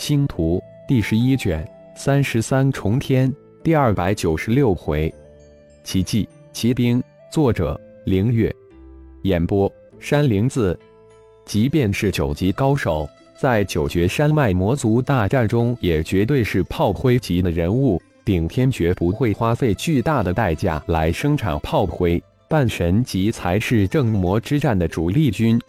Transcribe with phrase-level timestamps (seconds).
[0.00, 1.62] 星图第十一卷
[1.94, 3.30] 三十三重天
[3.62, 5.12] 第二百九十六回，
[5.84, 8.50] 奇迹骑兵，作者凌月，
[9.24, 10.76] 演播山灵子。
[11.44, 13.06] 即便是九级高手，
[13.38, 18.00] 在九绝山脉魔族大战中，也绝对是炮灰级的人物。
[18.24, 25.60] 顶天绝不会花费巨大的代价来生产炮灰，半神级才是正魔之战的主力军。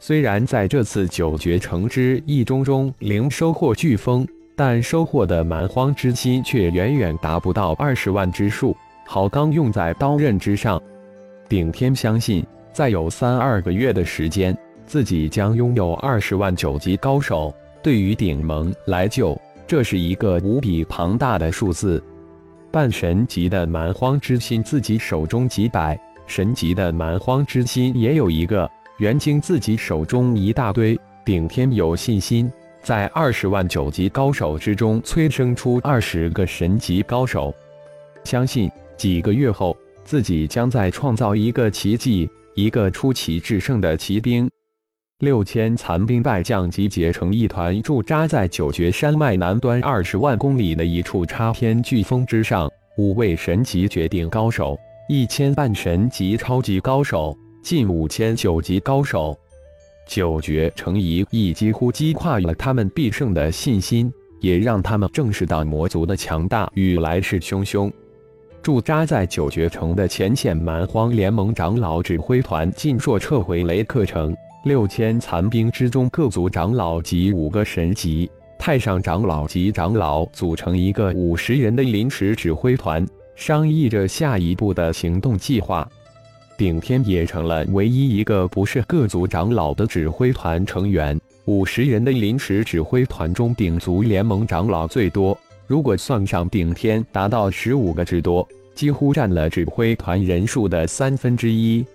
[0.00, 8.76] 虽然在这次九绝城之一中中零收获飓风，但收获的蛮荒之心却远远达不到二十万之数。
[9.04, 10.80] 好钢用在刀刃之上，
[11.48, 14.56] 顶天相信，再有三二个月的时间，
[14.86, 17.52] 自己将拥有二十万九级高手。
[17.82, 19.36] 对于顶盟来就，
[19.66, 22.02] 这是一个无比庞大的数字。
[22.70, 28.70] 半神级的蛮荒之心，自己手中几百；神级的蛮荒之心也有一个。
[28.98, 32.50] 元晶自己手中一大堆，顶天有信心
[32.82, 37.54] 在二十万九级高手之中催生出二十个神级高手。
[38.24, 44.50] 相信几个月后，自己将再创造一个奇迹，一个出奇制胜的骑兵。
[45.20, 52.68] 六千残兵败将集结成一团，驻扎在九绝山脉南端二十万公里的一处插天巨峰之上。
[52.96, 54.76] 五位神级绝顶高手，
[55.08, 57.36] 一千半神级超级高手。
[57.68, 59.38] 近五千九级高手，
[60.06, 64.10] 九绝成一役几乎击垮了他们必胜的信心，
[64.40, 67.92] 也让他们正视到魔族的强大与来势汹汹。
[68.62, 85.86] 驻扎在九绝城的前线蛮荒联盟长老指挥团尽数撤回雷克城，六千残兵之中，各族长老及五个神级太上长老及长老组成一个五十人的临时指挥团，商议着下一步的行动计划。
[86.58, 91.16] 顶天也成了唯一一个不是各族长老的指挥团成员。
[91.44, 95.38] 五十人的临时指挥团中，顶族联盟长老最多，
[95.68, 101.86] 如果算上顶天，达到十五个之多，几乎占了指挥团人数的三分之一。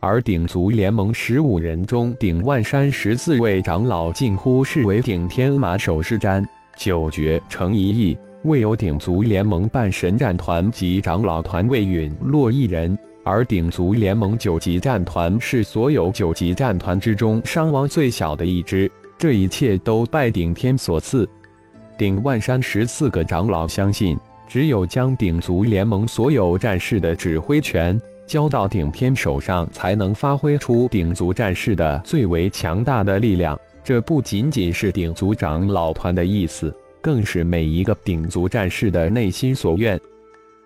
[0.00, 6.44] 而顶族联盟十五人中，顶万山十四位长老近乎视为顶天马首是瞻。
[6.76, 12.98] 九绝成一役，未有顶族联盟半神战团及长老团未陨落一人。
[13.24, 21.28] 而鼎族联盟九级战团是所有九级战团之中伤亡最小的一支，这一切都拜顶天所赐。
[21.96, 24.18] 顶万山十四个长老相信，
[24.48, 33.56] 只有将鼎族联盟所有战士的指挥权交到顶天手上，才能发挥出鼎族战士的最为强大的力量。
[33.84, 40.00] 这不仅仅是鼎族长老团的意思，更是每一个鼎族战士的内心所愿。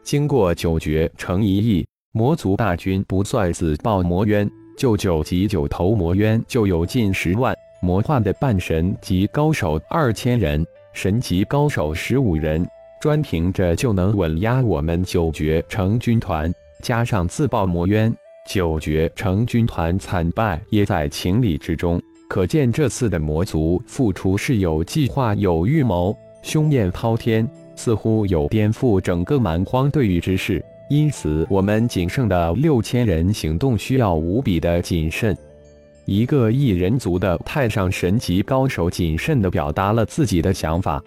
[0.02, 1.86] 经过九绝成一役。
[2.16, 12.66] 魔族大军不算自爆魔渊，就九级九头魔渊就有近十万，魔化的半神级高手二千人，神级高手十五人，
[13.02, 16.50] 专凭着就能稳压我们九绝城军团。
[16.80, 18.10] 加上自爆魔渊，
[18.48, 22.00] 九绝城军团惨败也在情理之中。
[22.30, 30.64] 可见这次的魔族复出是有计划、有预谋，凶焰滔天，似乎有颠覆整个蛮荒对域之势。
[30.88, 35.36] 因此，我们仅剩的六千人行动需要无比的谨慎。
[36.04, 41.02] 一个异人族的太上神级高手谨慎地表达了自己的想法：“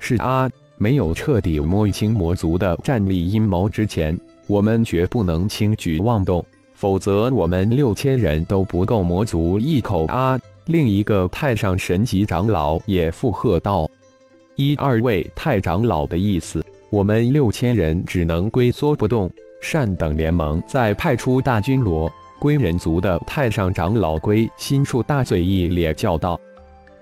[0.00, 6.44] 是啊，没有彻底摸清魔族的战力阴谋之前，我们绝不能轻举妄动，
[6.74, 10.36] 否则我们六千人都不够魔族一口啊！”
[10.66, 13.88] 另一个太上神级长老也附和道
[14.56, 19.30] ：“一二位太长老的意思。”我们六千人只能龟缩不动。
[19.60, 26.38] 善等联盟再派出大军罗龟人族的太上长老龟心术大嘴一咧叫道：“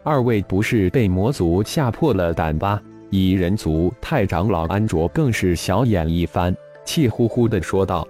[0.05, 6.55] 二位不是被魔族吓破了胆吧？”蚁人族太长老安卓更是小眼一翻，
[6.85, 8.07] 气呼呼地说道：“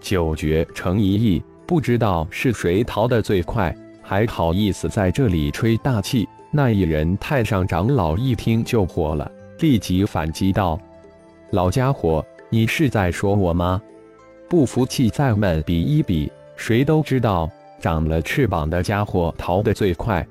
[0.00, 9.30] 九绝成一役，不知道是谁逃得最快，还好意思在这里吹大气？”那一人太上长老一听就火了，
[9.60, 10.78] 立即反击道。
[11.50, 13.80] 老家伙，你是在说我吗？
[14.48, 16.30] 不服气，再们比一比。
[16.56, 17.48] 谁都知道，
[17.80, 20.26] 长了翅膀的家伙逃得最快。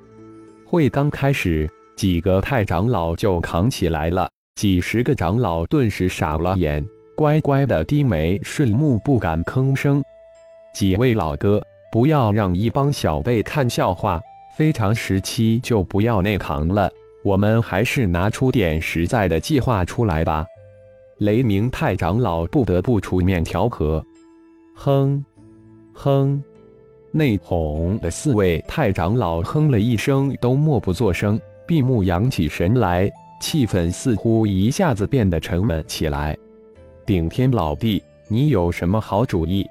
[0.65, 6.85] 会刚开始，几个太长老就扛起来了，几十个长老顿时傻了眼，
[7.15, 10.03] 乖乖的低眉顺目，不敢吭声。
[10.73, 11.61] 几位老哥，
[11.93, 14.21] 不要让一帮小辈看笑话。
[14.57, 16.89] 非常时期就不要内扛了，
[17.23, 20.45] 我们还是拿出点实在的计划出来吧。
[21.19, 24.05] 雷鸣太长老不得不出面调和，
[24.73, 25.23] 哼，
[25.93, 26.43] 哼，
[27.11, 31.39] 内哄的四位太长老哼了一声，都默不作声。
[31.65, 33.09] 闭目养起神来，
[33.41, 36.37] 气氛似乎一下子变得沉闷起来。
[37.05, 39.65] 顶天老弟，你有什么好主意？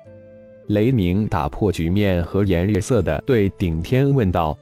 [0.68, 4.58] 雷鸣打破局面，和颜悦色的对顶天问道：“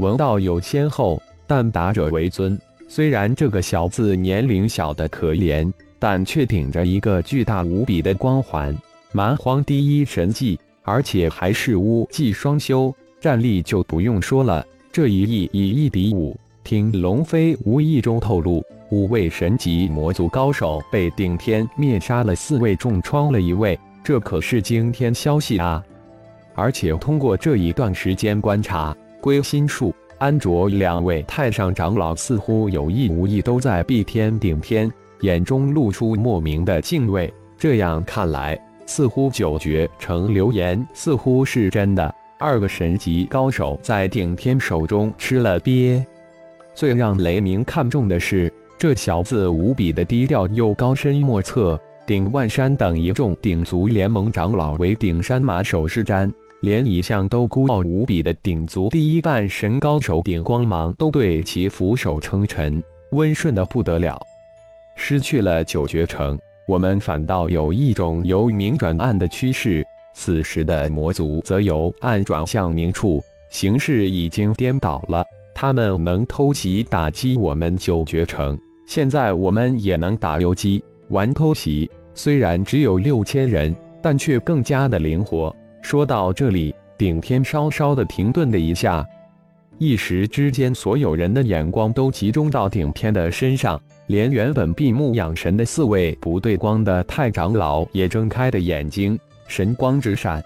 [0.00, 2.58] 文道有先后，但达者为尊。
[2.88, 8.76] 虽然这个小子年龄小的可怜，但却顶着一个巨大无比的光环——
[9.12, 14.64] 蛮荒第一神技，而且还是巫技双修，战力就不用说了。
[14.92, 18.60] 这一役以一敌五。”听龙飞无意中透露，
[18.90, 25.80] 五位神级魔族高手被顶天灭杀了四位，重创了一位，这可是惊天消息啊！
[26.56, 37.32] 而且通过这一段时间观察，归心术、安卓两位太上长老似乎有意无意都在避天顶天，眼中露出莫名的敬畏。
[37.58, 46.04] 这样看来，似乎九绝城流言似乎是真的，二个神级高手在顶天手中吃了瘪。
[46.74, 51.80] 最让雷鸣看重的是，这小子无比的低调又高深莫测。
[52.06, 56.30] 顶万山等一众顶族联盟长老为顶山马首是瞻，
[56.60, 62.80] 连一向都孤傲无比的顶族第一半神高手顶光芒都对其俯首称臣，
[63.10, 64.20] 温顺的不得了。
[65.08, 66.36] 失去了九绝城，
[66.66, 69.86] 我们反倒有一种由明转暗的趋势。
[70.14, 75.24] 此时的魔族则由暗转向明处，形势已经颠倒了。
[75.54, 78.58] 他们能偷袭打击我们九绝城，
[78.88, 81.88] 现在我们也能打游击玩偷袭。
[82.12, 83.72] 虽然只有六千人，
[84.02, 85.54] 但却更加的灵活。
[85.82, 89.06] 说到这里，顶天稍稍的停顿了一下，
[89.78, 99.18] 一时之间，所有人的眼光都集中到顶天的身上，连原本闭目养神的四位不对光的太长老也睁开的眼睛，
[99.48, 100.44] 神光直闪，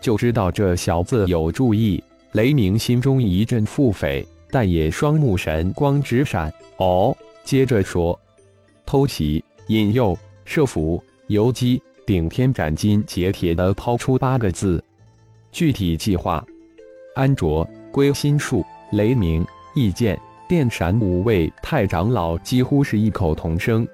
[0.00, 2.02] 就知道这小子有注意。
[2.32, 4.24] 雷鸣心中一阵腹诽。
[4.48, 8.18] 但也双目神光直闪哦，接着说：
[8.86, 14.82] 偷袭、引诱、设伏、游击，顶天斩金截铁的抛出八个字。
[15.50, 16.42] 具体计划，
[17.16, 19.44] 安卓、归心术、雷鸣、
[19.74, 23.86] 意见、电闪五位太长老几乎是异口同声。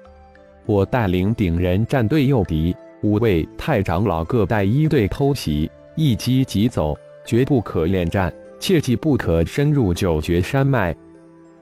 [0.65, 8.31] 我带领顶人战队诱敌，五位太长老各带一队偷袭，一击即走，绝不可恋战。
[8.59, 10.95] 切记不可深入九绝山脉。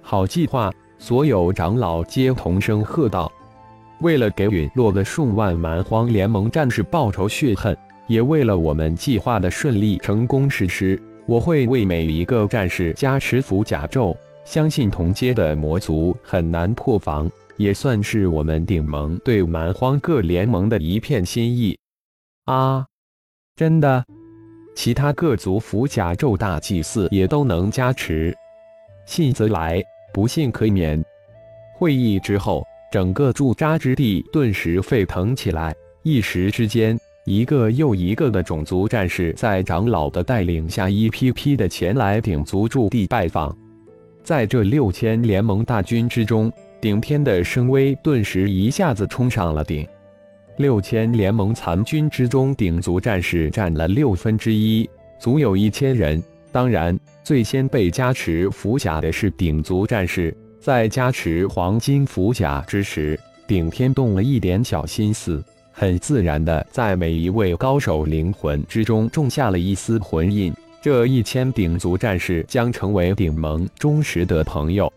[0.01, 0.71] 好计划！
[0.99, 3.31] 所有长老皆同声喝道。
[4.01, 14.15] 为了给陨落的数万蛮荒联盟战士报仇雪恨，也为了我们计划的顺利成功实施，我会为每一个战士加持符甲咒。
[14.43, 21.77] 相信同阶的魔族很难破防，也算是我们顶盟对蛮荒各联盟的一片心意。
[22.45, 22.85] 啊，
[23.55, 24.03] 真的？
[24.73, 28.33] 其他各族符甲咒大祭祀也都能加持，
[29.05, 29.81] 信则来，
[30.13, 31.03] 不信可免。
[31.75, 43.55] 会议之后，整个驻扎之地顿时沸腾起来，一时之间，一个又一个的种族战士在长老的带领下，一批批的前来顶族驻地拜访。
[44.23, 49.87] 在这六千联盟大军之中，顶天的声威顿时一下子冲上了顶。
[50.57, 54.87] 六千联盟残军之中，顶族战士占了六分之一，
[55.19, 56.21] 足有一千人。
[56.51, 60.35] 当然，最先被加持符甲的是顶族战士。
[60.59, 70.53] 在加持黄金符甲之时，顶天动了一点小心思，很自然的在每一位高手灵魂之中种下了一丝魂印。
[70.81, 74.91] 这一千顶族战士将成为顶盟忠实的朋友。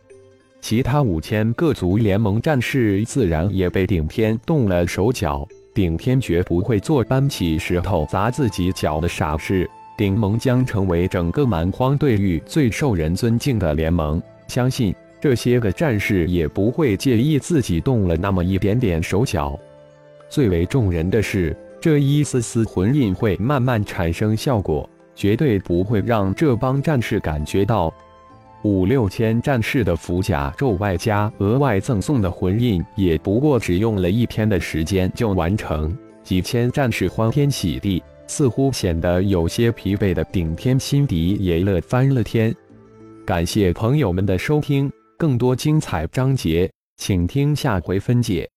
[0.62, 5.46] 其他五千各族联盟战士自然也被顶天动了手脚。
[5.74, 9.68] 顶天绝不会做搬起石头砸自己脚的傻事。
[9.94, 14.22] 顶盟将成为整个蛮荒对域最受人尊敬的联盟。
[14.48, 19.58] 相信这些个战士也不会介意自己动了那么一点点手脚。
[20.30, 27.92] 最为众人的是，这一丝丝魂印会慢慢产生效果，绝对不会让这帮战士感觉到。
[28.62, 35.94] 五六千战士的符甲咒，外加额外赠送的魂印，也不过只用了一天的时间就完成。
[36.22, 42.54] 几千战士欢天喜地，似乎显得有些疲惫的顶天心底也乐翻了天。
[43.26, 48.53] 感谢朋友们的收听，更多精彩章节，请听下回分解。